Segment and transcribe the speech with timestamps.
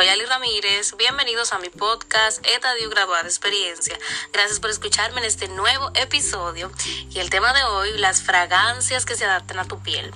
[0.00, 3.98] Soy Ali Ramírez, bienvenidos a mi podcast Estadio Graduada Experiencia.
[4.32, 6.72] Gracias por escucharme en este nuevo episodio
[7.10, 10.10] y el tema de hoy, las fragancias que se adaptan a tu piel.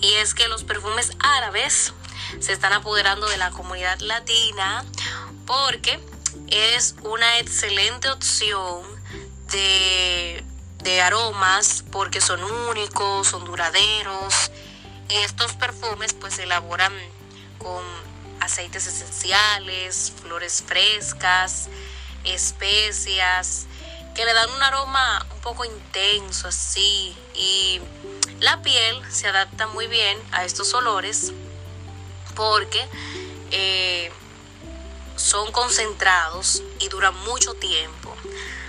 [0.00, 1.92] Y es que los perfumes árabes
[2.40, 4.82] se están apoderando de la comunidad latina
[5.44, 6.00] porque
[6.46, 8.82] es una excelente opción
[9.52, 10.42] de,
[10.78, 14.50] de aromas porque son únicos, son duraderos.
[15.10, 16.94] Estos perfumes pues se elaboran
[17.58, 17.84] con
[18.48, 21.68] aceites esenciales, flores frescas,
[22.24, 23.66] especias,
[24.14, 27.80] que le dan un aroma un poco intenso así y
[28.40, 31.32] la piel se adapta muy bien a estos olores
[32.34, 32.88] porque
[33.50, 34.10] eh,
[35.16, 38.16] son concentrados y duran mucho tiempo.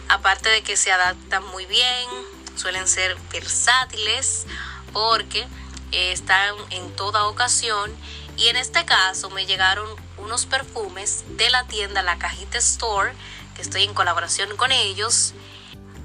[0.09, 2.09] Aparte de que se adaptan muy bien,
[2.55, 4.45] suelen ser versátiles
[4.91, 5.47] porque
[5.93, 7.95] eh, están en toda ocasión
[8.39, 9.85] y en este caso me llegaron
[10.17, 13.11] unos perfumes de la tienda La Cajita Store,
[13.53, 15.33] que estoy en colaboración con ellos.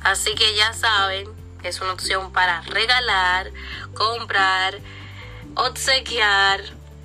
[0.02, 1.28] Así que ya saben,
[1.62, 3.52] es una opción para regalar,
[3.94, 4.80] comprar,
[5.54, 6.60] obsequiar,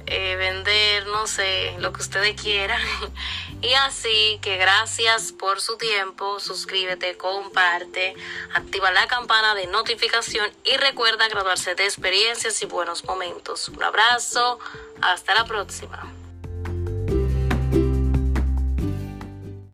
[0.09, 2.81] eh, vender, no sé, lo que ustedes quieran.
[3.61, 8.15] Y así que gracias por su tiempo, suscríbete, comparte,
[8.53, 13.67] activa la campana de notificación y recuerda graduarse de experiencias y buenos momentos.
[13.67, 14.59] Un abrazo,
[15.01, 16.18] hasta la próxima.